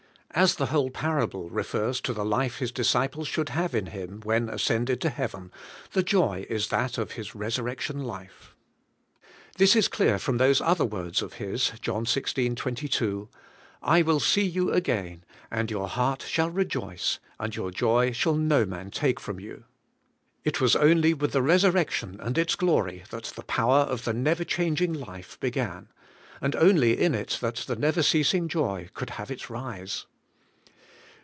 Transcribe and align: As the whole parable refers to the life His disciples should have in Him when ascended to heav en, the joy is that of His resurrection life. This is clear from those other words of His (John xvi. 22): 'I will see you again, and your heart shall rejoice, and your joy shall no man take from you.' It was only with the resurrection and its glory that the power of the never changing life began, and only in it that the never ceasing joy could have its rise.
As 0.33 0.55
the 0.55 0.67
whole 0.67 0.89
parable 0.89 1.49
refers 1.49 1.99
to 2.01 2.13
the 2.13 2.23
life 2.23 2.59
His 2.59 2.71
disciples 2.71 3.27
should 3.27 3.49
have 3.49 3.75
in 3.75 3.87
Him 3.87 4.21
when 4.23 4.47
ascended 4.47 5.01
to 5.01 5.09
heav 5.09 5.35
en, 5.35 5.51
the 5.91 6.03
joy 6.03 6.45
is 6.49 6.69
that 6.69 6.97
of 6.97 7.11
His 7.11 7.35
resurrection 7.35 8.05
life. 8.05 8.55
This 9.57 9.75
is 9.75 9.89
clear 9.89 10.17
from 10.17 10.37
those 10.37 10.61
other 10.61 10.85
words 10.85 11.21
of 11.21 11.33
His 11.33 11.73
(John 11.81 12.05
xvi. 12.05 12.55
22): 12.55 13.27
'I 13.83 14.01
will 14.03 14.21
see 14.21 14.45
you 14.45 14.71
again, 14.71 15.25
and 15.51 15.69
your 15.69 15.89
heart 15.89 16.21
shall 16.21 16.49
rejoice, 16.49 17.19
and 17.37 17.53
your 17.53 17.69
joy 17.69 18.13
shall 18.13 18.35
no 18.35 18.65
man 18.65 18.89
take 18.89 19.19
from 19.19 19.37
you.' 19.37 19.65
It 20.45 20.61
was 20.61 20.77
only 20.77 21.13
with 21.13 21.33
the 21.33 21.41
resurrection 21.43 22.17
and 22.21 22.37
its 22.37 22.55
glory 22.55 23.03
that 23.09 23.25
the 23.35 23.43
power 23.43 23.79
of 23.79 24.05
the 24.05 24.13
never 24.13 24.45
changing 24.45 24.93
life 24.93 25.37
began, 25.41 25.89
and 26.39 26.55
only 26.55 26.97
in 26.97 27.13
it 27.13 27.37
that 27.41 27.57
the 27.67 27.75
never 27.75 28.01
ceasing 28.01 28.47
joy 28.47 28.87
could 28.93 29.09
have 29.09 29.29
its 29.29 29.49
rise. 29.49 30.05